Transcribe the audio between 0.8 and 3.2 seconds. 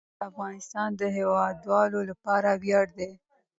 د هیوادوالو لپاره ویاړ دی.